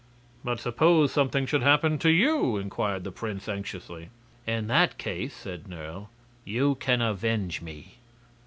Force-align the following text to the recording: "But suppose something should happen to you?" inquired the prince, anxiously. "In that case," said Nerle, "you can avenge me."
"But 0.43 0.59
suppose 0.59 1.11
something 1.11 1.45
should 1.45 1.61
happen 1.61 1.99
to 1.99 2.09
you?" 2.09 2.57
inquired 2.57 3.03
the 3.03 3.11
prince, 3.11 3.47
anxiously. 3.47 4.09
"In 4.47 4.65
that 4.65 4.97
case," 4.97 5.35
said 5.35 5.67
Nerle, 5.67 6.09
"you 6.43 6.73
can 6.73 7.03
avenge 7.03 7.61
me." 7.61 7.97